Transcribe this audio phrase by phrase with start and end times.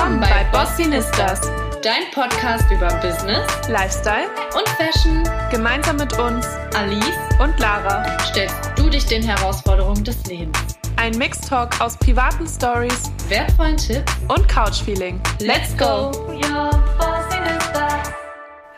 [0.00, 1.42] Willkommen bei Bossinistas,
[1.82, 5.22] dein Podcast über Business, Lifestyle und Fashion.
[5.50, 7.04] Gemeinsam mit uns, Alice
[7.38, 10.56] und Lara, stellst du dich den Herausforderungen des Lebens.
[10.96, 15.20] Ein Mixtalk aus privaten Stories, wertvollen Tipps und Couchfeeling.
[15.38, 16.10] Let's go!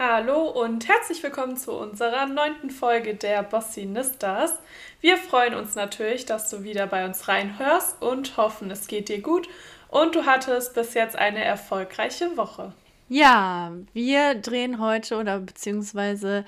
[0.01, 4.59] Hallo und herzlich willkommen zu unserer neunten Folge der Bossinistas.
[5.01, 9.23] Wir freuen uns natürlich, dass du wieder bei uns reinhörst und hoffen, es geht dir
[9.23, 9.49] gut
[9.93, 12.73] und du hattest bis jetzt eine erfolgreiche Woche.
[13.09, 16.47] Ja, wir drehen heute oder beziehungsweise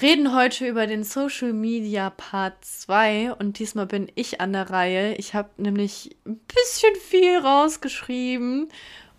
[0.00, 5.14] reden heute über den Social Media Part 2 und diesmal bin ich an der Reihe.
[5.16, 8.70] Ich habe nämlich ein bisschen viel rausgeschrieben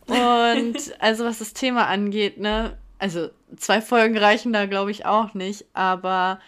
[0.08, 5.36] und also was das Thema angeht, ne, also zwei Folgen reichen da glaube ich auch
[5.36, 6.40] nicht, aber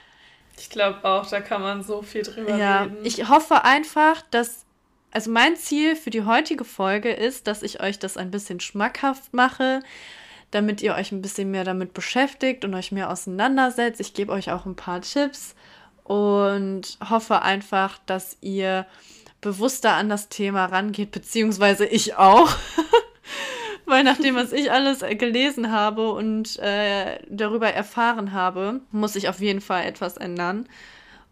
[0.58, 2.98] ich glaube auch, da kann man so viel drüber ja, reden.
[3.04, 4.66] Ich hoffe einfach, dass
[5.12, 9.34] also mein Ziel für die heutige Folge ist, dass ich euch das ein bisschen schmackhaft
[9.34, 9.82] mache,
[10.52, 14.00] damit ihr euch ein bisschen mehr damit beschäftigt und euch mehr auseinandersetzt.
[14.00, 15.56] Ich gebe euch auch ein paar Tipps
[16.04, 18.86] und hoffe einfach, dass ihr
[19.42, 22.50] bewusster an das Thema rangeht, beziehungsweise ich auch.
[23.86, 29.40] Weil nachdem, was ich alles gelesen habe und äh, darüber erfahren habe, muss ich auf
[29.40, 30.68] jeden Fall etwas ändern.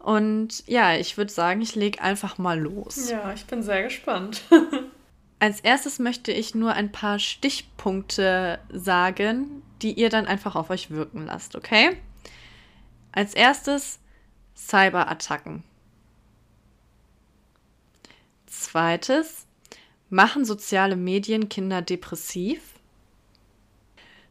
[0.06, 3.10] Und ja, ich würde sagen, ich lege einfach mal los.
[3.10, 4.40] Ja, ich bin sehr gespannt.
[5.40, 10.92] Als erstes möchte ich nur ein paar Stichpunkte sagen, die ihr dann einfach auf euch
[10.92, 11.96] wirken lasst, okay?
[13.10, 13.98] Als erstes
[14.56, 15.64] Cyberattacken.
[18.46, 19.48] Zweites,
[20.08, 22.62] machen soziale Medien Kinder depressiv?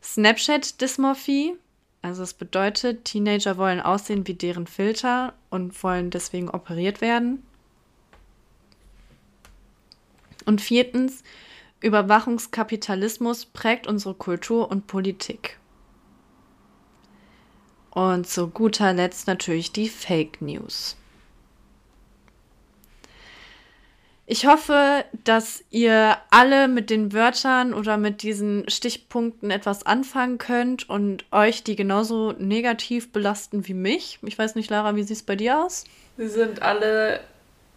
[0.02, 1.58] Snapchat-Dysmorphie.
[2.06, 7.42] Also es bedeutet, Teenager wollen aussehen wie deren Filter und wollen deswegen operiert werden.
[10.46, 11.24] Und viertens,
[11.82, 15.58] Überwachungskapitalismus prägt unsere Kultur und Politik.
[17.90, 20.98] Und zu guter Letzt natürlich die Fake News.
[24.28, 30.90] Ich hoffe, dass ihr alle mit den Wörtern oder mit diesen Stichpunkten etwas anfangen könnt
[30.90, 34.18] und euch die genauso negativ belasten wie mich.
[34.24, 35.84] Ich weiß nicht, Lara, wie sieht es bei dir aus?
[36.18, 37.20] Sie sind alle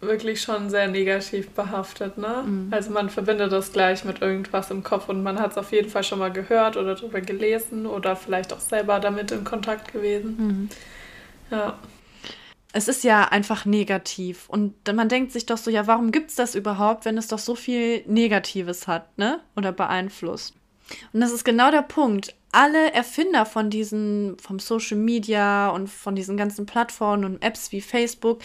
[0.01, 2.43] wirklich schon sehr negativ behaftet, ne?
[2.45, 2.69] Mhm.
[2.71, 5.89] Also man verbindet das gleich mit irgendwas im Kopf und man hat es auf jeden
[5.89, 10.37] Fall schon mal gehört oder darüber gelesen oder vielleicht auch selber damit in Kontakt gewesen.
[10.39, 10.69] Mhm.
[11.51, 11.77] Ja
[12.71, 14.47] es ist ja einfach negativ.
[14.47, 17.39] Und man denkt sich doch so, ja, warum gibt es das überhaupt, wenn es doch
[17.39, 19.41] so viel Negatives hat, ne?
[19.55, 20.53] Oder beeinflusst.
[21.13, 22.35] Und das ist genau der Punkt.
[22.51, 27.81] Alle Erfinder von diesen, vom Social Media und von diesen ganzen Plattformen und Apps wie
[27.81, 28.39] Facebook,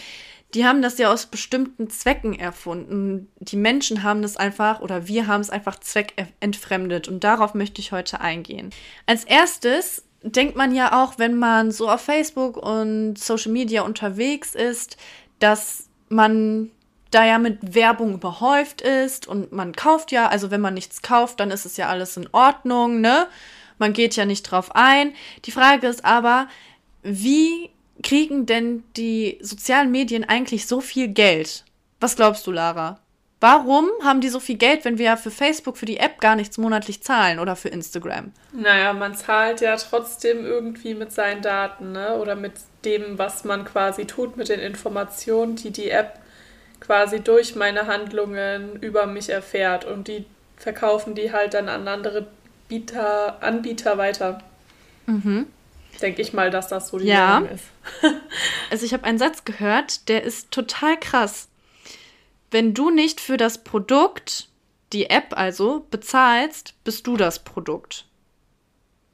[0.53, 3.31] die haben das ja aus bestimmten Zwecken erfunden.
[3.39, 7.07] Die Menschen haben das einfach oder wir haben es einfach zweckentfremdet.
[7.07, 8.69] Und darauf möchte ich heute eingehen.
[9.05, 14.55] Als erstes denkt man ja auch, wenn man so auf Facebook und Social Media unterwegs
[14.55, 14.97] ist,
[15.39, 16.71] dass man
[17.11, 21.39] da ja mit Werbung überhäuft ist und man kauft ja, also wenn man nichts kauft,
[21.39, 23.27] dann ist es ja alles in Ordnung, ne?
[23.77, 25.13] Man geht ja nicht drauf ein.
[25.45, 26.47] Die Frage ist aber,
[27.03, 27.69] wie
[28.03, 31.65] kriegen denn die sozialen Medien eigentlich so viel Geld?
[31.99, 32.99] Was glaubst du, Lara?
[33.41, 36.35] Warum haben die so viel Geld, wenn wir ja für Facebook, für die App gar
[36.35, 38.31] nichts monatlich zahlen oder für Instagram?
[38.53, 42.15] Naja, man zahlt ja trotzdem irgendwie mit seinen Daten, ne?
[42.15, 42.53] Oder mit
[42.85, 46.19] dem, was man quasi tut, mit den Informationen, die die App
[46.79, 49.83] quasi durch meine Handlungen über mich erfährt.
[49.83, 50.25] Und die
[50.55, 52.27] verkaufen die halt dann an andere
[52.69, 54.41] Bieter, Anbieter weiter.
[55.07, 55.47] Mhm.
[56.01, 57.39] Denke ich mal, dass das so die ja.
[57.39, 57.65] Ist.
[58.71, 61.49] also ich habe einen Satz gehört, der ist total krass
[62.55, 64.47] wenn du nicht für das Produkt,
[64.93, 68.05] die App also, bezahlst, bist du das Produkt.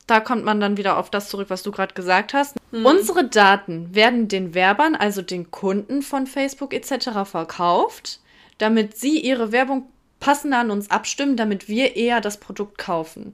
[0.06, 2.56] Da kommt man dann wieder auf das zurück, was du gerade gesagt hast.
[2.70, 2.86] Mhm.
[2.86, 7.24] Unsere Daten werden den Werbern, also den Kunden von Facebook etc.
[7.24, 8.20] verkauft,
[8.60, 9.88] damit sie ihre Werbung
[10.20, 13.34] passender an uns abstimmen, damit wir eher das Produkt kaufen.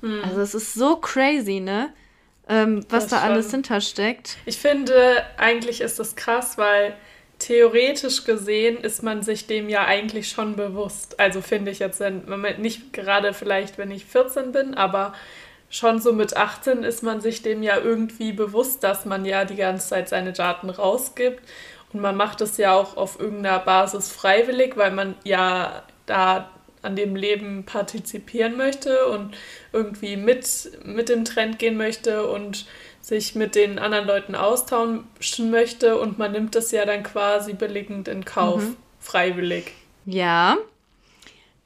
[0.00, 0.22] Mhm.
[0.22, 1.92] Also es ist so crazy, ne?
[2.48, 3.30] Ähm, was das da schon.
[3.32, 4.36] alles hintersteckt.
[4.46, 6.94] Ich finde, eigentlich ist das krass, weil
[7.40, 11.18] theoretisch gesehen ist man sich dem ja eigentlich schon bewusst.
[11.18, 12.00] Also finde ich jetzt
[12.58, 15.14] nicht gerade vielleicht, wenn ich 14 bin, aber
[15.68, 19.56] schon so mit 18 ist man sich dem ja irgendwie bewusst, dass man ja die
[19.56, 21.42] ganze Zeit seine Daten rausgibt.
[21.92, 26.50] Und man macht es ja auch auf irgendeiner Basis freiwillig, weil man ja da
[26.82, 29.36] an dem Leben partizipieren möchte und
[29.72, 32.66] irgendwie mit, mit dem Trend gehen möchte und
[33.00, 38.08] sich mit den anderen Leuten austauschen möchte und man nimmt das ja dann quasi billigend
[38.08, 38.76] in Kauf, mhm.
[38.98, 39.72] freiwillig.
[40.04, 40.58] Ja.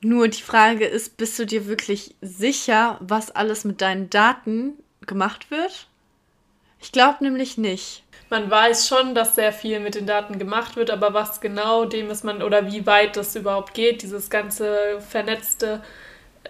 [0.00, 4.74] Nur die Frage ist, bist du dir wirklich sicher, was alles mit deinen Daten
[5.06, 5.88] gemacht wird?
[6.78, 8.04] Ich glaube nämlich nicht.
[8.28, 12.10] Man weiß schon, dass sehr viel mit den Daten gemacht wird, aber was genau dem
[12.10, 15.82] ist man oder wie weit das überhaupt geht, dieses ganze vernetzte,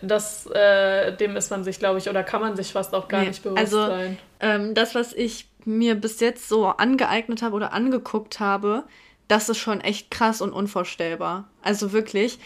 [0.02, 3.20] das, äh, dem ist man sich, glaube ich, oder kann man sich fast auch gar
[3.20, 4.18] nee, nicht bewusst also, sein.
[4.40, 8.84] Ähm, das, was ich mir bis jetzt so angeeignet habe oder angeguckt habe,
[9.28, 11.48] das ist schon echt krass und unvorstellbar.
[11.62, 12.38] Also wirklich.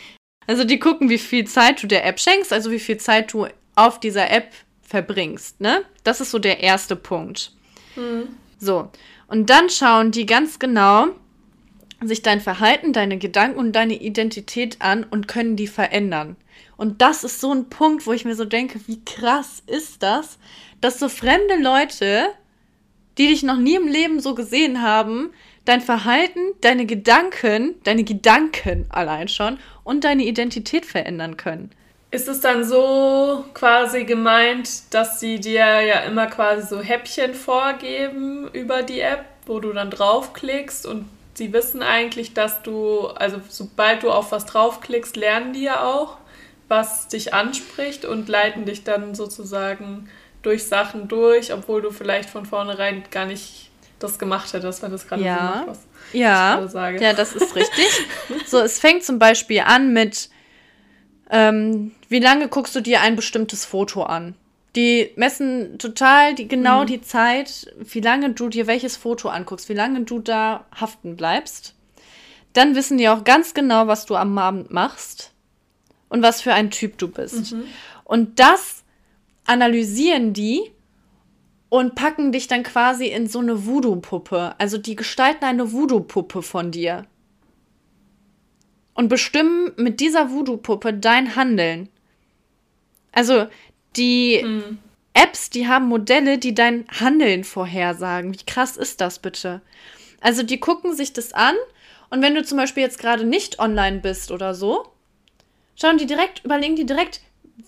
[0.47, 3.47] Also die gucken, wie viel Zeit du der App schenkst, also wie viel Zeit du
[3.75, 4.53] auf dieser App
[4.83, 5.83] verbringst, ne?
[6.05, 7.53] Das ist so der erste Punkt.
[7.97, 8.29] Mhm.
[8.59, 8.91] So.
[9.27, 11.09] Und dann schauen die ganz genau
[12.01, 16.37] sich dein Verhalten, deine Gedanken und deine Identität an und können die verändern.
[16.79, 20.39] Und das ist so ein Punkt, wo ich mir so denke, wie krass ist das,
[20.81, 22.29] dass so fremde Leute,
[23.19, 25.31] die dich noch nie im Leben so gesehen haben,
[25.65, 31.73] dein Verhalten, deine Gedanken, deine Gedanken allein schon und deine Identität verändern können.
[32.13, 38.49] Ist es dann so quasi gemeint, dass sie dir ja immer quasi so Häppchen vorgeben
[38.53, 44.05] über die App, wo du dann draufklickst und sie wissen eigentlich, dass du, also sobald
[44.05, 46.19] du auf was draufklickst, lernen die ja auch,
[46.69, 50.09] was dich anspricht und leiten dich dann sozusagen
[50.43, 55.09] durch Sachen durch, obwohl du vielleicht von vornherein gar nicht das gemacht hättest, wenn das
[55.09, 55.37] gerade ja.
[55.37, 56.65] so macht, was ja.
[56.65, 57.03] ich sage.
[57.03, 57.87] Ja, das ist richtig.
[58.47, 60.31] so, es fängt zum Beispiel an mit
[61.31, 64.35] ähm, wie lange guckst du dir ein bestimmtes Foto an?
[64.77, 66.87] Die messen total die, genau mhm.
[66.87, 71.75] die Zeit, wie lange du dir welches Foto anguckst, wie lange du da haften bleibst.
[72.53, 75.33] Dann wissen die auch ganz genau, was du am Abend machst
[76.09, 77.53] und was für ein Typ du bist.
[77.53, 77.65] Mhm.
[78.05, 78.85] Und das
[79.47, 80.71] analysieren die
[81.69, 84.55] und packen dich dann quasi in so eine Voodoo-Puppe.
[84.59, 87.07] Also die gestalten eine Voodoo-Puppe von dir
[88.95, 91.89] und bestimmen mit dieser Voodoo-Puppe dein Handeln.
[93.13, 93.47] Also
[93.97, 94.79] die hm.
[95.15, 98.33] Apps, die haben Modelle, die dein Handeln vorhersagen.
[98.33, 99.63] Wie krass ist das bitte?
[100.21, 101.55] Also die gucken sich das an
[102.11, 104.87] und wenn du zum Beispiel jetzt gerade nicht online bist oder so,
[105.81, 107.21] schauen die direkt, überlegen die direkt,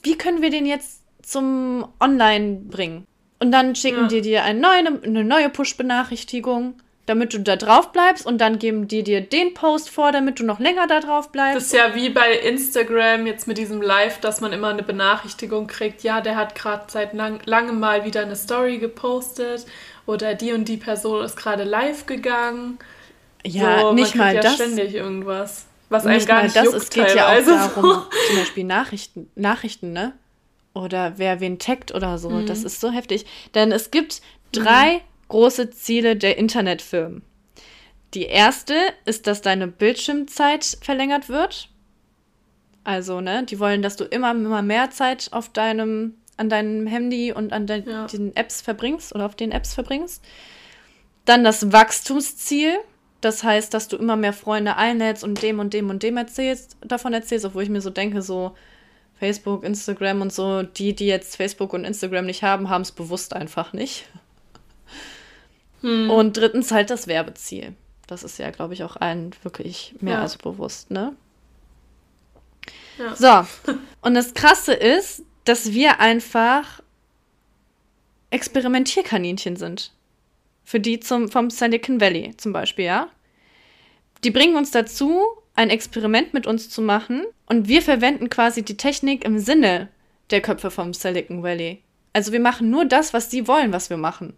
[0.02, 3.06] wie können wir den jetzt zum Online bringen?
[3.38, 4.08] Und dann schicken ja.
[4.08, 6.74] die dir eine neue, eine neue Push-Benachrichtigung
[7.10, 10.44] damit du da drauf bleibst und dann geben die dir den Post vor, damit du
[10.44, 11.56] noch länger da drauf bleibst.
[11.56, 15.66] Das ist ja wie bei Instagram jetzt mit diesem Live, dass man immer eine Benachrichtigung
[15.66, 19.66] kriegt, ja, der hat gerade seit lang, langem mal wieder eine Story gepostet
[20.06, 22.78] oder die und die Person ist gerade live gegangen.
[23.44, 24.54] Ja, so, nicht mal ja das.
[24.54, 25.66] ständig irgendwas.
[25.90, 29.92] Was einem gar nicht das, juckt, es geht ja auch darum, zum Beispiel Nachrichten, Nachrichten,
[29.92, 30.14] ne?
[30.72, 32.30] Oder wer wen taggt oder so.
[32.30, 32.46] Mhm.
[32.46, 33.26] Das ist so heftig.
[33.54, 34.22] Denn es gibt
[34.52, 35.00] drei mhm
[35.30, 37.22] große Ziele der Internetfirmen.
[38.12, 38.74] Die erste
[39.06, 41.70] ist, dass deine Bildschirmzeit verlängert wird.
[42.84, 47.32] Also, ne, die wollen, dass du immer, immer mehr Zeit auf deinem, an deinem Handy
[47.32, 48.06] und an de ja.
[48.06, 50.22] den Apps verbringst oder auf den Apps verbringst.
[51.24, 52.78] Dann das Wachstumsziel.
[53.20, 56.76] Das heißt, dass du immer mehr Freunde einlädst und dem und dem und dem erzählst,
[56.80, 58.56] davon erzählst, obwohl ich mir so denke, so
[59.18, 63.34] Facebook, Instagram und so, die, die jetzt Facebook und Instagram nicht haben, haben es bewusst
[63.34, 64.06] einfach nicht.
[65.82, 66.10] Hm.
[66.10, 67.74] Und drittens halt das Werbeziel.
[68.06, 70.22] Das ist ja, glaube ich, auch allen wirklich mehr ja.
[70.22, 71.14] als bewusst, ne?
[72.98, 73.46] Ja.
[73.66, 73.72] So.
[74.02, 76.82] Und das Krasse ist, dass wir einfach
[78.30, 79.92] Experimentierkaninchen sind.
[80.70, 83.08] Für die zum, vom Silicon Valley zum Beispiel, ja?
[84.22, 85.20] Die bringen uns dazu,
[85.56, 89.88] ein Experiment mit uns zu machen und wir verwenden quasi die Technik im Sinne
[90.30, 91.82] der Köpfe vom Silicon Valley.
[92.12, 94.36] Also wir machen nur das, was sie wollen, was wir machen.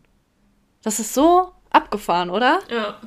[0.83, 2.61] Das ist so abgefahren, oder?
[2.71, 2.99] Ja.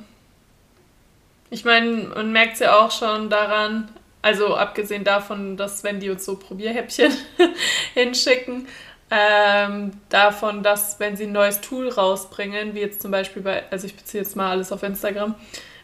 [1.50, 3.88] Ich meine, man merkt es ja auch schon daran,
[4.22, 7.12] also abgesehen davon, dass wenn die uns so Probierhäppchen
[7.94, 8.68] hinschicken,
[9.10, 13.86] ähm, davon, dass wenn sie ein neues Tool rausbringen, wie jetzt zum Beispiel bei, also
[13.86, 15.34] ich beziehe jetzt mal alles auf Instagram,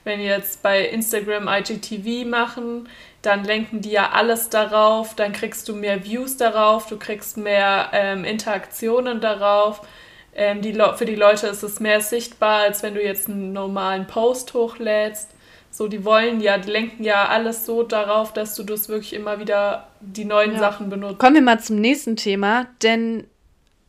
[0.04, 2.88] wenn die jetzt bei Instagram IGTV machen,
[3.22, 7.90] dann lenken die ja alles darauf, dann kriegst du mehr Views darauf, du kriegst mehr
[7.92, 9.82] ähm, Interaktionen darauf
[10.34, 14.06] ähm, die für die Leute ist es mehr sichtbar, als wenn du jetzt einen normalen
[14.06, 15.30] Post hochlädst.
[15.72, 19.40] So, die wollen ja, die lenken ja alles so darauf, dass du das wirklich immer
[19.40, 20.58] wieder die neuen ja.
[20.58, 21.18] Sachen benutzt.
[21.18, 23.24] Kommen wir mal zum nächsten Thema, denn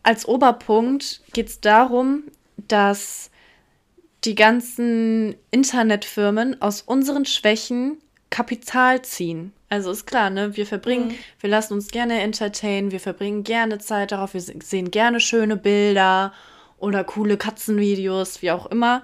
[0.02, 2.24] als Oberpunkt geht es darum,
[2.56, 3.32] dass
[4.24, 7.98] die ganzen Internetfirmen aus unseren Schwächen
[8.30, 9.52] Kapital ziehen.
[9.68, 10.56] Also ist klar, ne?
[10.56, 11.16] Wir verbringen, mhm.
[11.42, 16.32] wir lassen uns gerne entertainen, wir verbringen gerne Zeit darauf, wir sehen gerne schöne Bilder
[16.78, 19.04] oder coole Katzenvideos, wie auch immer.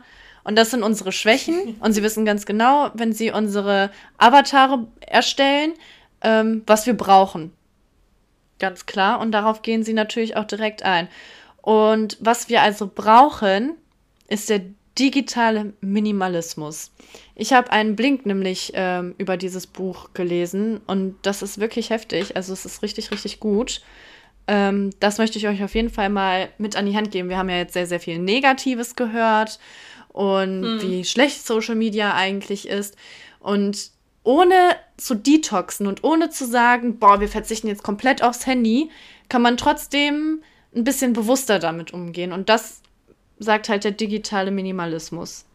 [0.50, 1.76] Und das sind unsere Schwächen.
[1.80, 5.76] Und sie wissen ganz genau, wenn sie unsere Avatare erstellen,
[6.22, 7.54] ähm, was wir brauchen.
[8.58, 9.20] Ganz klar.
[9.20, 11.08] Und darauf gehen sie natürlich auch direkt ein.
[11.62, 13.76] Und was wir also brauchen,
[14.28, 14.62] ist der
[14.98, 16.94] digitale Minimalismus.
[17.36, 22.36] Ich habe einen Blink nämlich ähm, über dieses Buch gelesen und das ist wirklich heftig.
[22.36, 23.84] Also es ist richtig, richtig gut.
[24.48, 27.30] Ähm, das möchte ich euch auf jeden Fall mal mit an die Hand geben.
[27.30, 29.60] Wir haben ja jetzt sehr, sehr viel Negatives gehört
[30.20, 30.82] und hm.
[30.82, 32.98] wie schlecht Social Media eigentlich ist.
[33.40, 33.92] Und
[34.24, 38.90] ohne zu detoxen und ohne zu sagen, boah, wir verzichten jetzt komplett aufs Handy,
[39.30, 40.44] kann man trotzdem
[40.76, 42.34] ein bisschen bewusster damit umgehen.
[42.34, 42.82] Und das
[43.38, 45.46] sagt halt der digitale Minimalismus.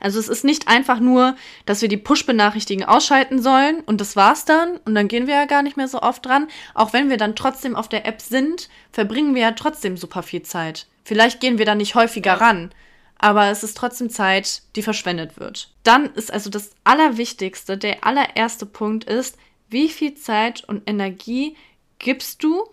[0.00, 4.46] Also es ist nicht einfach nur, dass wir die Push-Benachrichtigungen ausschalten sollen und das war's
[4.46, 6.48] dann und dann gehen wir ja gar nicht mehr so oft dran.
[6.72, 10.40] Auch wenn wir dann trotzdem auf der App sind, verbringen wir ja trotzdem super viel
[10.40, 10.86] Zeit.
[11.04, 12.38] Vielleicht gehen wir da nicht häufiger ja.
[12.38, 12.70] ran,
[13.24, 15.72] aber es ist trotzdem Zeit, die verschwendet wird.
[15.82, 19.38] Dann ist also das Allerwichtigste, der allererste Punkt ist,
[19.70, 21.56] wie viel Zeit und Energie
[21.98, 22.68] gibst du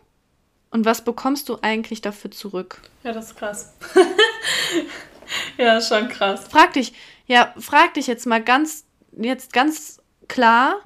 [0.69, 2.81] und was bekommst du eigentlich dafür zurück?
[3.05, 3.73] Ja, das ist krass.
[5.57, 6.43] ja, schon krass.
[6.49, 6.91] Frag dich,
[7.27, 10.81] ja, frag dich jetzt mal ganz, jetzt ganz klar,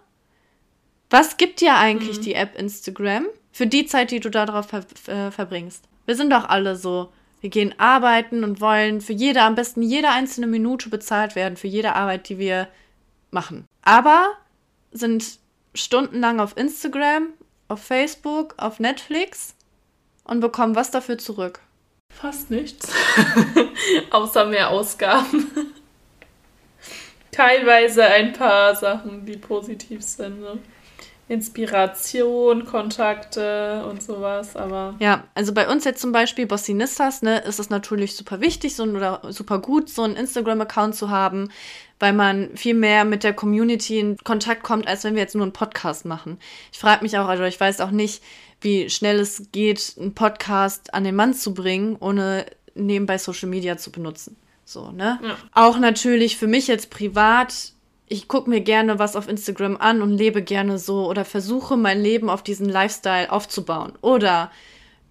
[1.10, 2.22] was gibt dir eigentlich mhm.
[2.22, 5.86] die App Instagram für die Zeit, die du darauf ver äh, verbringst?
[6.06, 7.12] Wir sind doch alle so.
[7.46, 11.68] Wir gehen arbeiten und wollen für jede, am besten jede einzelne Minute bezahlt werden, für
[11.68, 12.68] jede Arbeit, die wir
[13.30, 13.68] machen.
[13.84, 14.32] Aber
[14.92, 15.38] sind
[15.76, 17.28] stundenlang auf Instagram,
[17.68, 19.54] auf Facebook, auf Netflix
[20.24, 21.60] und bekommen was dafür zurück?
[22.12, 22.92] Fast nichts.
[24.10, 25.52] Außer mehr Ausgaben.
[27.32, 30.42] Teilweise ein paar Sachen, die positiv sind.
[30.42, 30.58] Ne?
[31.28, 34.94] Inspiration, Kontakte und sowas, aber.
[35.00, 38.84] Ja, also bei uns jetzt zum Beispiel Bossinistas, ne, ist es natürlich super wichtig so,
[38.84, 41.50] oder super gut, so einen Instagram-Account zu haben,
[42.00, 45.44] weil man viel mehr mit der Community in Kontakt kommt, als wenn wir jetzt nur
[45.44, 46.38] einen Podcast machen.
[46.72, 48.22] Ich frage mich auch, also ich weiß auch nicht,
[48.62, 53.78] wie schnell es geht, einen Podcast an den Mann zu bringen, ohne nebenbei Social Media
[53.78, 54.38] zu benutzen.
[54.64, 55.20] So, ne?
[55.24, 55.38] Ja.
[55.54, 57.74] Auch natürlich für mich jetzt privat,
[58.08, 62.02] ich gucke mir gerne was auf Instagram an und lebe gerne so oder versuche mein
[62.02, 63.94] Leben auf diesen Lifestyle aufzubauen.
[64.02, 64.52] Oder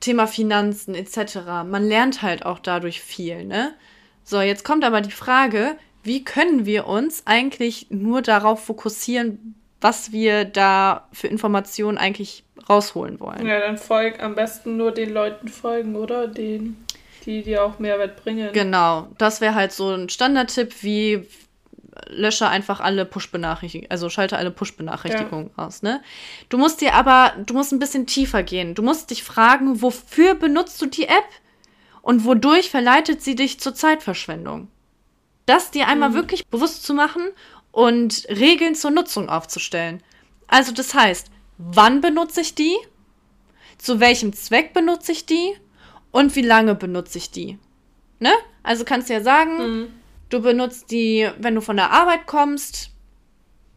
[0.01, 1.37] Thema Finanzen etc.
[1.67, 3.75] Man lernt halt auch dadurch viel, ne?
[4.23, 10.13] So, jetzt kommt aber die Frage, wie können wir uns eigentlich nur darauf fokussieren, was
[10.13, 13.47] wir da für Informationen eigentlich rausholen wollen.
[13.47, 16.27] Ja, dann folg am besten nur den Leuten folgen, oder?
[16.27, 16.77] Den,
[17.27, 18.51] die dir auch Mehrwert bringen.
[18.53, 21.27] Genau, das wäre halt so ein Standardtipp, wie
[22.09, 25.67] lösche einfach alle Push-Benachrichtigungen, also schalte alle Push-Benachrichtigungen ja.
[25.67, 26.03] aus, ne?
[26.49, 28.75] Du musst dir aber, du musst ein bisschen tiefer gehen.
[28.75, 31.29] Du musst dich fragen, wofür benutzt du die App
[32.03, 34.69] und wodurch verleitet sie dich zur Zeitverschwendung?
[35.47, 36.15] Das dir einmal mhm.
[36.15, 37.23] wirklich bewusst zu machen
[37.71, 40.03] und Regeln zur Nutzung aufzustellen.
[40.47, 42.77] Also das heißt, wann benutze ich die,
[43.79, 45.55] zu welchem Zweck benutze ich die
[46.11, 47.59] und wie lange benutze ich die.
[48.21, 48.33] Ne?
[48.63, 49.89] Also kannst du ja sagen, mhm.
[50.31, 52.91] Du benutzt die, wenn du von der Arbeit kommst,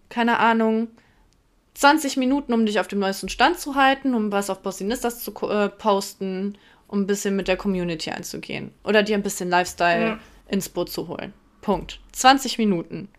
[0.10, 0.90] keine Ahnung,
[1.74, 5.32] 20 Minuten, um dich auf dem neuesten Stand zu halten, um was auf Bossinistas zu
[5.48, 8.72] äh, posten, um ein bisschen mit der Community einzugehen.
[8.84, 10.20] Oder dir ein bisschen Lifestyle ja.
[10.48, 11.34] ins Boot zu holen.
[11.62, 12.00] Punkt.
[12.14, 13.10] 20 Minuten.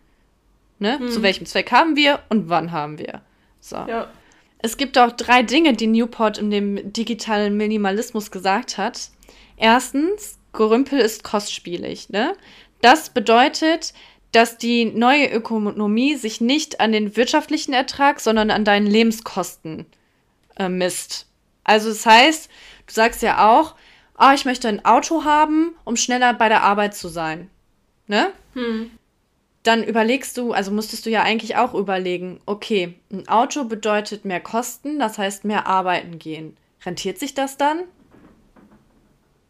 [0.81, 0.99] Ne?
[0.99, 1.11] Hm.
[1.11, 3.23] Zu welchem Zweck haben wir und wann haben wir?
[3.61, 3.77] So.
[3.77, 4.09] Ja.
[4.59, 9.11] Es gibt auch drei Dinge, die Newport in dem digitalen Minimalismus gesagt hat.
[9.57, 12.09] Erstens, Gerümpel ist kostspielig.
[12.11, 12.35] Ne?
[12.81, 13.93] Das bedeutet,
[14.33, 19.87] dass die neue Ökonomie sich nicht an den wirtschaftlichen Ertrag, sondern an deinen Lebenskosten
[20.59, 21.27] äh, misst.
[21.65, 22.51] Also das heißt,
[22.87, 23.75] du sagst ja auch,
[24.19, 27.51] oh, ich möchte ein Auto haben, um schneller bei der Arbeit zu sein.
[28.07, 28.33] Ne?
[28.55, 28.91] Hm
[29.69, 34.41] dann überlegst du, also musstest du ja eigentlich auch überlegen, okay, ein Auto bedeutet mehr
[34.41, 36.57] Kosten, das heißt mehr arbeiten gehen.
[36.87, 37.83] Rentiert sich das dann?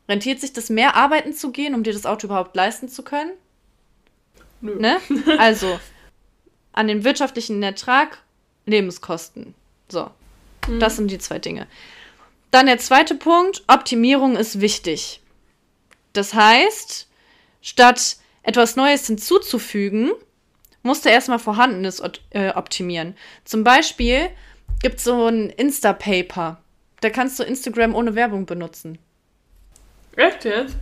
[0.08, 3.32] Rentiert sich das mehr arbeiten zu gehen, um dir das Auto überhaupt leisten zu können?
[4.60, 4.76] Nö.
[4.76, 4.98] Ne?
[5.38, 5.78] Also
[6.72, 8.18] an den wirtschaftlichen Ertrag
[8.66, 9.54] Lebenskosten.
[9.88, 10.10] So,
[10.66, 10.80] mhm.
[10.80, 11.66] das sind die zwei Dinge.
[12.50, 15.20] Dann der zweite Punkt, Optimierung ist wichtig.
[16.12, 17.08] Das heißt,
[17.60, 20.12] statt etwas Neues hinzuzufügen,
[20.82, 23.14] musst du erstmal Vorhandenes äh, optimieren.
[23.44, 24.30] Zum Beispiel
[24.80, 26.62] gibt es so ein Instapaper.
[27.00, 28.98] Da kannst du Instagram ohne Werbung benutzen.
[30.18, 30.76] Echt jetzt?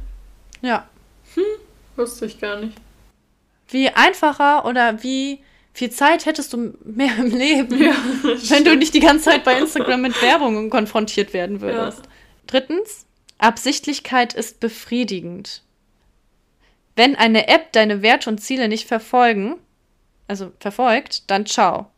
[0.62, 0.88] Ja.
[1.34, 1.44] Hm,
[1.94, 2.76] wusste ich gar nicht.
[3.68, 5.40] Wie einfacher oder wie
[5.74, 8.66] viel Zeit hättest du mehr im Leben, ja, wenn stimmt.
[8.66, 11.98] du nicht die ganze Zeit bei Instagram mit Werbung konfrontiert werden würdest.
[11.98, 12.10] Ja.
[12.46, 13.04] Drittens,
[13.36, 15.62] Absichtlichkeit ist befriedigend.
[16.94, 19.56] Wenn eine App deine Werte und Ziele nicht verfolgen,
[20.28, 21.90] also verfolgt, dann ciao.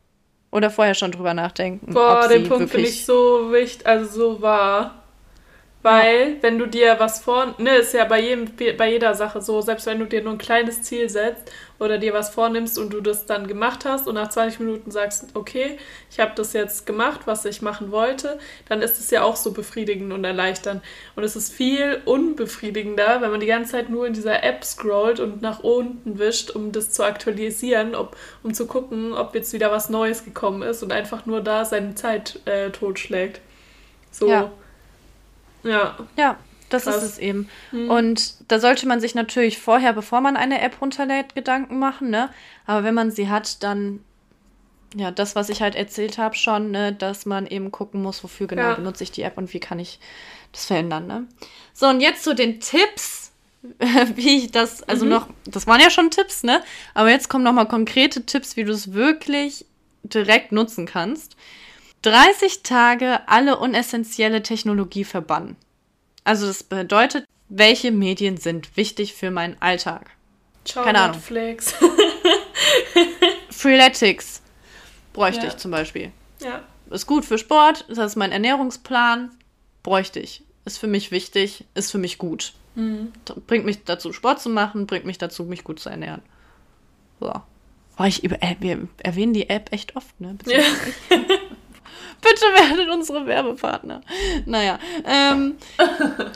[0.50, 1.92] Oder vorher schon drüber nachdenken.
[1.92, 5.04] Boah, den Punkt finde ich so wichtig, also so wahr.
[5.88, 8.44] Weil, wenn du dir was vor, ne, ist ja bei jedem,
[8.76, 12.12] bei jeder Sache so, selbst wenn du dir nur ein kleines Ziel setzt oder dir
[12.12, 15.78] was vornimmst und du das dann gemacht hast und nach 20 Minuten sagst, okay,
[16.10, 19.52] ich habe das jetzt gemacht, was ich machen wollte, dann ist es ja auch so
[19.52, 20.82] befriedigend und erleichternd.
[21.16, 25.20] Und es ist viel unbefriedigender, wenn man die ganze Zeit nur in dieser App scrollt
[25.20, 29.72] und nach unten wischt, um das zu aktualisieren, ob, um zu gucken, ob jetzt wieder
[29.72, 33.40] was Neues gekommen ist und einfach nur da seine Zeit äh, totschlägt.
[34.10, 34.28] So.
[34.28, 34.52] Ja.
[35.62, 35.96] Ja.
[36.16, 36.36] Ja,
[36.68, 36.96] das Krass.
[36.96, 37.48] ist es eben.
[37.70, 37.90] Hm.
[37.90, 42.30] Und da sollte man sich natürlich vorher, bevor man eine App runterlädt, Gedanken machen, ne?
[42.66, 44.00] Aber wenn man sie hat, dann
[44.94, 48.46] ja, das, was ich halt erzählt habe, schon, ne, dass man eben gucken muss, wofür
[48.46, 48.74] genau Ja.
[48.74, 50.00] benutze ich die App und wie kann ich
[50.52, 51.26] das verändern, ne?
[51.74, 53.32] So, und jetzt zu den Tipps,
[54.14, 55.10] wie ich das, also Mhm.
[55.10, 56.62] noch, das waren ja schon Tipps, ne?
[56.94, 59.66] Aber jetzt kommen nochmal konkrete Tipps, wie du es wirklich
[60.04, 61.36] direkt nutzen kannst.
[62.02, 65.56] 30 Tage alle unessentielle Technologie verbannen.
[66.24, 70.10] Also das bedeutet, welche Medien sind wichtig für meinen Alltag?
[70.64, 71.16] Ciao, Keine Ahnung.
[71.16, 71.74] Netflix.
[73.50, 74.42] Freeletics
[75.12, 75.48] bräuchte Ja.
[75.48, 76.12] ich zum Beispiel.
[76.40, 76.62] ja.
[76.90, 79.30] Ist gut für Sport, das ist mein Ernährungsplan,
[79.82, 80.42] bräuchte ich.
[80.64, 82.54] Ist für mich wichtig, ist für mich gut.
[82.76, 83.12] Mhm.
[83.46, 86.22] Bringt mich dazu, Sport zu machen, bringt mich dazu, mich gut zu ernähren.
[87.20, 87.30] So.
[87.98, 90.38] Oh, ich über, äh, wir erwähnen die App echt oft, ne?
[90.46, 90.60] Ja.
[92.22, 94.00] bitte werdet unsere Werbepartner.
[94.46, 94.78] Naja.
[95.04, 95.56] Ähm,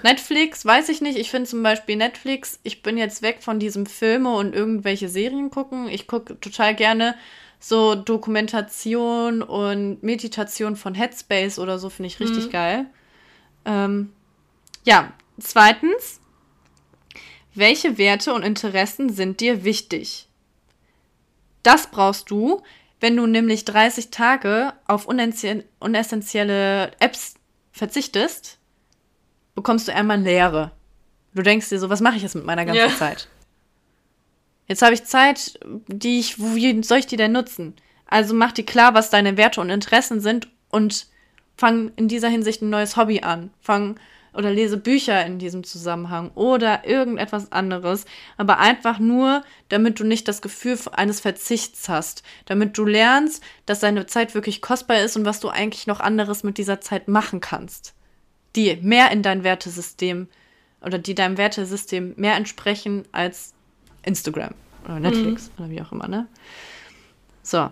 [0.02, 1.18] Netflix, weiß ich nicht.
[1.18, 5.50] Ich finde zum Beispiel Netflix, ich bin jetzt weg von diesem Filme und irgendwelche Serien
[5.50, 5.88] gucken.
[5.88, 7.14] Ich gucke total gerne
[7.58, 12.50] so Dokumentation und Meditation von Headspace oder so, finde ich richtig Mhm.
[12.50, 12.86] geil.
[13.64, 14.12] Ähm,
[14.84, 16.20] ja, zweitens,
[17.54, 20.26] welche Werte und Interessen sind dir wichtig?
[21.62, 22.62] Das brauchst du,
[23.02, 27.35] wenn du nämlich 30 Tage auf unessentielle Apps
[27.72, 28.59] verzichtest,
[29.55, 30.70] bekommst du einmal Leere.
[31.35, 32.96] Du denkst dir so, was mache ich jetzt mit meiner ganzen Ja.
[32.96, 33.29] Zeit?
[34.68, 37.74] Jetzt habe ich Zeit, die ich, wie soll ich die denn nutzen?
[38.07, 41.07] Also mach dir klar, was deine Werte und Interessen sind und
[41.57, 43.50] fang in dieser Hinsicht ein neues Hobby an.
[43.61, 43.98] Fang
[44.35, 48.05] oder lese Bücher in diesem Zusammenhang oder irgendetwas anderes,
[48.37, 53.81] aber einfach nur, damit du nicht das Gefühl eines Verzichts hast, damit du lernst, dass
[53.81, 57.40] deine Zeit wirklich kostbar ist und was du eigentlich noch anderes mit dieser Zeit machen
[57.40, 57.95] kannst,
[58.57, 60.29] die mehr in dein Wertesystem
[60.81, 63.55] oder die deinem Wertesystem mehr entsprechen als
[64.03, 66.27] Instagram oder Netflix oder wie auch immer, ne?
[67.42, 67.71] So.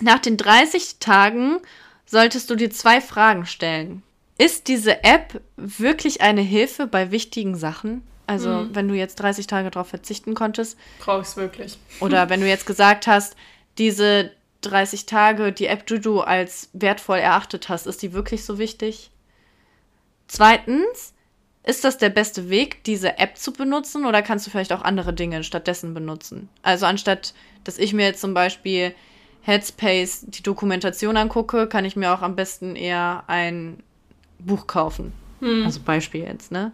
[0.00, 1.58] Nach den 30 Tagen
[2.06, 4.02] solltest du dir zwei Fragen stellen.
[4.42, 8.02] Ist diese App wirklich eine Hilfe bei wichtigen Sachen?
[8.26, 8.74] Also, Mhm.
[8.74, 11.78] wenn du jetzt 30 Tage darauf verzichten konntest, Brauche ich es wirklich.
[12.00, 13.36] oder wenn du jetzt gesagt hast,
[13.78, 18.58] diese 30 Tage, die App, die du als wertvoll erachtet hast, ist die wirklich so
[18.58, 19.10] wichtig?
[20.28, 21.12] Zweitens,
[21.64, 25.12] ist das der beste Weg, diese App zu benutzen oder kannst du vielleicht auch andere
[25.12, 26.48] Dinge stattdessen benutzen?
[26.62, 28.94] Also anstatt, dass ich mir jetzt zum Beispiel
[29.42, 33.82] Headspace die Dokumentation angucke, kann ich mir auch am besten eher ein
[34.46, 35.12] Buch kaufen.
[35.40, 35.64] Hm.
[35.64, 36.72] Also Beispiel jetzt, ne?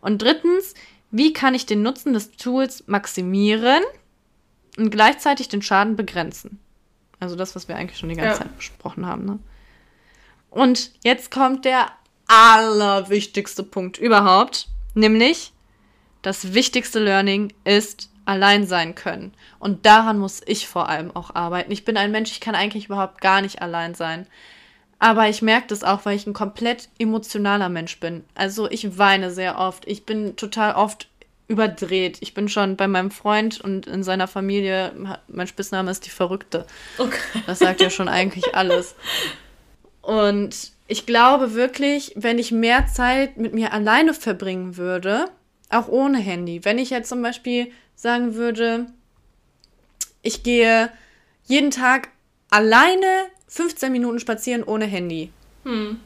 [0.00, 0.74] Und drittens,
[1.10, 3.82] wie kann ich den Nutzen des Tools maximieren
[4.76, 6.58] und gleichzeitig den Schaden begrenzen?
[7.20, 8.38] Also das, was wir eigentlich schon die ganze Ja.
[8.38, 9.38] Zeit besprochen haben, ne?
[10.50, 11.86] Und jetzt kommt der
[12.26, 15.52] allerwichtigste Punkt überhaupt, nämlich
[16.20, 19.34] das wichtigste Learning ist allein sein können.
[19.58, 21.72] Und daran muss ich vor allem auch arbeiten.
[21.72, 24.26] Ich bin ein Mensch, ich kann eigentlich überhaupt gar nicht allein sein.
[25.02, 28.22] Aber ich merke das auch, weil ich ein komplett emotionaler Mensch bin.
[28.36, 29.84] Also ich weine sehr oft.
[29.88, 31.08] Ich bin total oft
[31.48, 32.18] überdreht.
[32.20, 34.92] Ich bin schon bei meinem Freund und in seiner Familie,
[35.26, 36.68] mein Spitzname ist die Verrückte.
[36.98, 37.18] Okay.
[37.48, 38.94] Das sagt ja schon eigentlich alles.
[40.02, 45.24] Und ich glaube wirklich, wenn ich mehr Zeit mit mir alleine verbringen würde,
[45.68, 48.86] auch ohne Handy, wenn ich jetzt zum Beispiel sagen würde,
[50.22, 50.92] ich gehe
[51.46, 52.10] jeden Tag
[52.50, 55.30] alleine 15 Minuten spazieren ohne Handy.
[55.64, 56.00] Hm.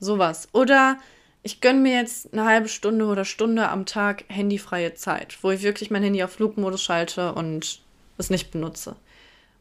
[0.00, 0.48] Sowas.
[0.52, 0.98] Oder
[1.44, 5.62] ich gönne mir jetzt eine halbe Stunde oder Stunde am Tag handyfreie Zeit, wo ich
[5.62, 7.80] wirklich mein Handy auf Flugmodus schalte und
[8.18, 8.96] es nicht benutze.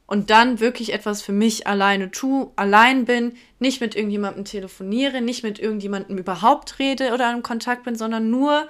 [0.07, 5.43] Und dann wirklich etwas für mich alleine tu, allein bin, nicht mit irgendjemandem telefoniere, nicht
[5.43, 8.67] mit irgendjemandem überhaupt rede oder in Kontakt bin, sondern nur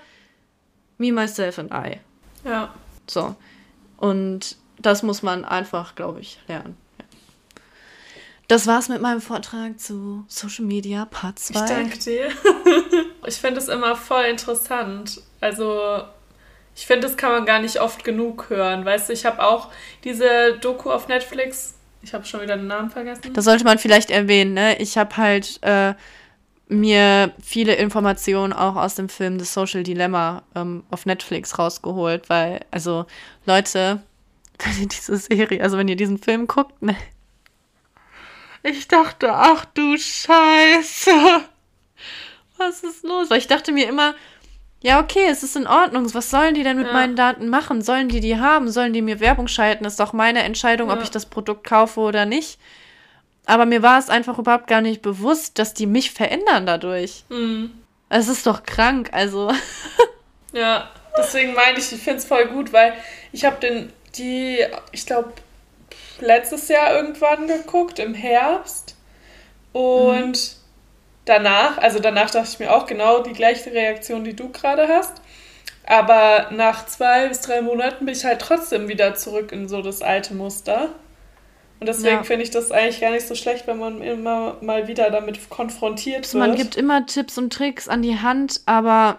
[0.98, 2.00] me, myself and I.
[2.44, 2.74] Ja.
[3.08, 3.38] So.
[3.96, 6.76] Und das muss man einfach, glaube ich, lernen.
[8.50, 11.54] Das war's mit meinem Vortrag zu Social Media Part 2.
[11.54, 12.30] Ich danke dir.
[13.28, 15.22] ich finde es immer voll interessant.
[15.40, 16.02] Also,
[16.76, 18.84] ich finde, das kann man gar nicht oft genug hören.
[18.84, 19.68] Weißt du, ich habe auch
[20.04, 23.32] diese Doku auf Netflix Ich habe schon wieder den Namen vergessen.
[23.36, 24.80] Das sollte man vielleicht erwähnen, ne?
[24.80, 25.94] Ich habe halt äh,
[26.70, 32.62] mir viele Informationen auch aus dem Film The Social Dilemma ähm, auf Netflix rausgeholt, weil,
[32.72, 33.06] also,
[33.46, 34.02] Leute,
[34.58, 36.96] wenn ihr diese Serie, also wenn ihr diesen Film guckt, ne?
[38.64, 41.12] Ich dachte, ach du Scheiße.
[42.58, 43.30] Was ist los?
[43.30, 44.16] Weil ich dachte mir immer,
[44.82, 46.14] ja, okay, es ist in Ordnung.
[46.14, 46.94] Was sollen die denn mit Ja.
[46.94, 47.82] meinen Daten machen?
[47.82, 48.70] Sollen die die haben?
[48.70, 49.86] Sollen die mir Werbung schalten?
[49.86, 51.04] ist doch meine Entscheidung, ob Ja.
[51.04, 52.60] ich das Produkt kaufe oder nicht.
[53.46, 57.24] Aber mir war es einfach überhaupt gar nicht bewusst, dass die mich verändern dadurch.
[57.30, 57.72] Hm.
[58.10, 59.52] Es ist doch krank, also.
[60.52, 62.94] Ja, deswegen meine ich, ich finde es voll gut, weil
[63.32, 64.60] ich habe den, die,
[64.92, 65.32] ich glaube,
[66.22, 68.96] letztes Jahr irgendwann geguckt, im Herbst.
[69.72, 70.58] Und
[71.26, 75.22] danach, also danach dachte ich mir auch genau die gleiche Reaktion, die du gerade hast.
[75.86, 80.02] Aber nach zwei bis drei Monaten bin ich halt trotzdem wieder zurück in so das
[80.02, 80.90] alte Muster.
[81.80, 82.24] Und deswegen Ja.
[82.24, 86.32] finde ich das eigentlich gar nicht so schlecht, wenn man immer mal wieder damit konfrontiert
[86.34, 86.40] wird.
[86.40, 89.18] Man gibt immer Tipps und Tricks an die Hand, aber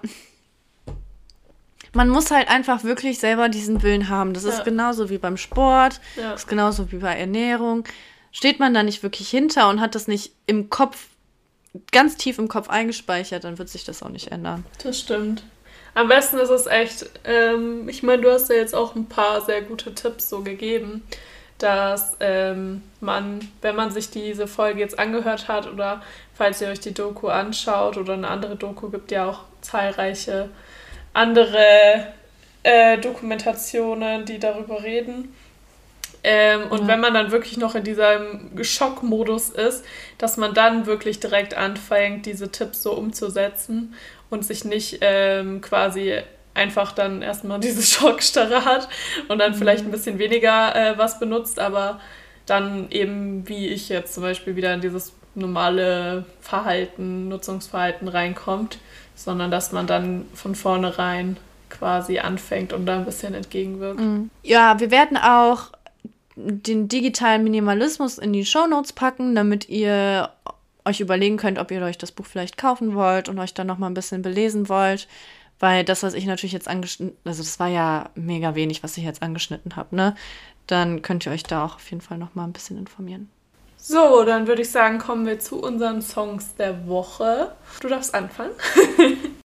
[1.93, 4.33] man muss halt einfach wirklich selber diesen Willen haben.
[4.33, 4.65] Das ist Ja.
[4.65, 6.33] genauso wie beim Sport, ja.
[6.33, 7.85] das ist genauso wie bei Ernährung.
[8.33, 11.09] Steht man da nicht wirklich hinter und hat das nicht im Kopf,
[11.93, 14.65] ganz tief im Kopf eingespeichert, dann wird sich das auch nicht ändern.
[14.83, 15.43] Das stimmt.
[15.95, 19.41] Am besten ist es echt, ähm, ich meine, du hast ja jetzt auch ein paar
[19.41, 21.03] sehr gute Tipps so gegeben,
[21.59, 26.81] dass ähm, man, wenn man sich diese Folge jetzt angehört hat oder falls ihr euch
[26.81, 30.49] die Doku anschaut oder eine andere Doku, gibt ja auch zahlreiche
[31.13, 32.07] andere
[32.63, 35.35] äh, Dokumentationen, die darüber reden.
[36.23, 36.89] Ähm, und Ja.
[36.89, 39.85] wenn man dann wirklich noch in diesem Schockmodus ist,
[40.19, 43.95] dass man dann wirklich direkt anfängt, diese Tipps so umzusetzen
[44.29, 46.19] und sich nicht ähm, quasi
[46.53, 48.89] einfach dann erstmal diese Schockstarre hat
[49.29, 52.01] und dann vielleicht ein bisschen weniger äh, was benutzt, aber
[52.45, 58.79] dann eben, wie ich jetzt zum Beispiel, wieder in dieses normale Verhalten, Nutzungsverhalten reinkommt,
[59.25, 61.37] sondern dass man dann von vornherein
[61.69, 64.01] quasi anfängt und da ein bisschen entgegenwirkt.
[64.43, 65.73] Ja, wir werden auch
[66.37, 70.31] den digitalen Minimalismus in die Shownotes packen, damit ihr
[70.85, 73.79] euch überlegen könnt, ob ihr euch das Buch vielleicht kaufen wollt und euch dann noch
[73.79, 75.07] mal ein bisschen belesen wollt.
[75.59, 79.05] Weil das, was ich natürlich jetzt angeschnitten, also das war ja mega wenig, was ich
[79.05, 80.15] jetzt angeschnitten habe, ne?
[80.67, 83.29] Dann könnt ihr euch da auch auf jeden Fall noch mal ein bisschen informieren.
[83.83, 87.53] So, dann würde ich sagen, kommen wir zu unseren Songs der Woche.
[87.81, 88.53] Du darfst anfangen.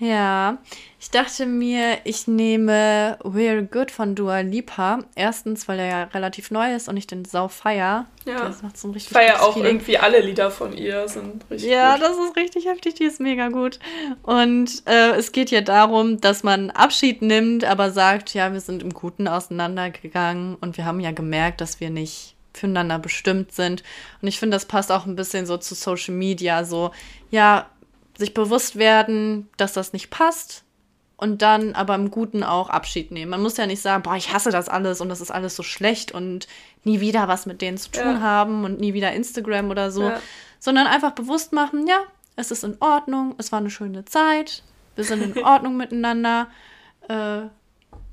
[0.00, 0.58] Ja,
[1.00, 5.00] ich dachte mir, ich nehme We're Good von Dua Lipa.
[5.16, 8.06] Erstens, weil er ja relativ neu ist und ich den sau feier.
[8.24, 8.44] Ja.
[8.46, 9.66] Das macht so ein Ich richtig feiere gutes auch Feeling.
[9.72, 12.02] irgendwie alle Lieder von ihr, sind richtig Ja, gut.
[12.02, 13.80] das ist richtig heftig, die ist mega gut.
[14.22, 18.84] Und äh, es geht ja darum, dass man Abschied nimmt, aber sagt, ja, wir sind
[18.84, 23.82] im Guten auseinandergegangen und wir haben ja gemerkt, dass wir nicht füreinander bestimmt sind.
[24.20, 26.90] Und ich finde, das passt auch ein bisschen so zu Social Media, so,
[27.30, 27.66] ja,
[28.16, 30.64] sich bewusst werden, dass das nicht passt
[31.16, 33.30] und dann aber im Guten auch Abschied nehmen.
[33.30, 35.62] Man muss ja nicht sagen, boah, ich hasse das alles und das ist alles so
[35.62, 36.46] schlecht und
[36.84, 38.20] nie wieder was mit denen zu tun Ja.
[38.20, 40.20] haben und nie wieder Instagram oder so Ja.
[40.58, 41.98] sondern einfach bewusst machen, ja,
[42.36, 44.62] es ist in Ordnung, es war eine schöne Zeit,
[44.96, 46.48] wir sind in Ordnung miteinander,
[47.08, 47.42] äh,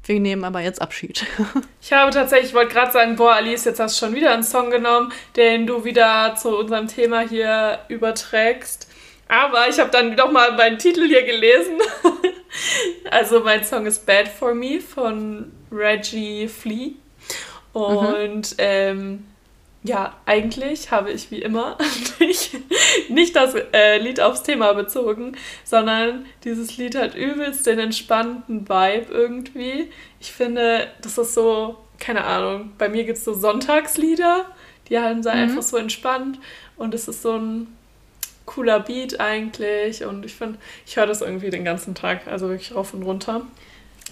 [0.08, 1.26] wir nehmen aber jetzt Abschied.
[1.82, 4.42] Ich habe tatsächlich, ich wollte gerade sagen, boah, Alice, jetzt hast du schon wieder einen
[4.42, 8.88] Song genommen, den du wieder zu unserem Thema hier überträgst.
[9.28, 11.78] Aber ich habe dann nochmal meinen Titel hier gelesen.
[13.12, 16.94] also mein Song ist Bad for Me von Reggie Flea.
[17.74, 19.26] Und ähm,
[19.86, 21.78] ja, eigentlich habe ich wie immer
[22.20, 22.58] nicht,
[23.10, 29.06] nicht das äh, Lied aufs Thema bezogen, sondern dieses Lied hat übelst den entspannten Vibe
[29.12, 29.92] irgendwie.
[30.20, 34.46] Ich finde, das ist so, keine Ahnung, bei mir gibt es so Sonntagslieder,
[34.90, 36.40] die haben so einfach so entspannt
[36.78, 37.68] und es ist so ein
[38.48, 42.74] cooler Beat eigentlich und ich finde, ich höre das irgendwie den ganzen Tag, also wirklich
[42.74, 43.42] rauf und runter.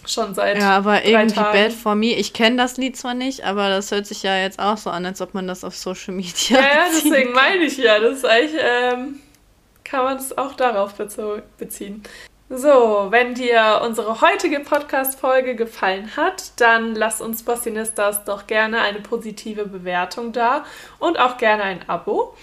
[0.06, 1.58] Schon seit ja, aber irgendwie Tagen.
[1.58, 4.60] Bad for Me, ich kenne das Lied zwar nicht, aber das hört sich ja jetzt
[4.60, 7.78] auch so an, als ob man das auf Social Media Ja, ja, deswegen meine ich
[7.78, 9.20] ja, das ist eigentlich, ähm,
[9.84, 10.94] kann man es auch darauf
[11.58, 12.04] beziehen.
[12.50, 19.00] So, wenn dir unsere heutige Podcast-Folge gefallen hat, dann lass uns Bossinistas doch gerne eine
[19.00, 20.66] positive Bewertung da
[21.00, 22.36] und auch gerne ein Abo.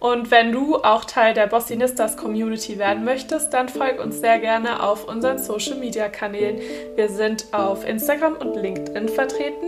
[0.00, 4.82] Und wenn du auch Teil der Bossinistas Community werden möchtest, dann folg uns sehr gerne
[4.82, 6.60] auf unseren Social Media Kanälen.
[6.94, 9.66] Wir sind auf Instagram und LinkedIn vertreten.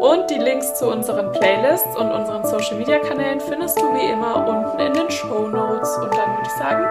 [0.00, 4.48] Und die Links zu unseren Playlists und unseren Social Media Kanälen findest du wie immer
[4.48, 5.96] unten in den Show Notes.
[5.98, 6.86] Und dann würde ich sagen,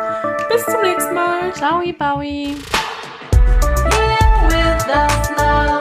[0.49, 1.53] bis zum nächsten Mal.
[1.53, 2.55] Ciao, Bowie.
[4.49, 5.78] with us now.